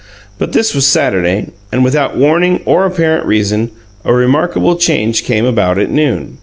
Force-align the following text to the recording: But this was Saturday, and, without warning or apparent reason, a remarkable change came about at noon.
But 0.39 0.53
this 0.53 0.73
was 0.73 0.87
Saturday, 0.87 1.49
and, 1.71 1.83
without 1.83 2.17
warning 2.17 2.61
or 2.65 2.87
apparent 2.87 3.27
reason, 3.27 3.69
a 4.03 4.11
remarkable 4.11 4.75
change 4.75 5.23
came 5.25 5.45
about 5.45 5.77
at 5.77 5.91
noon. 5.91 6.39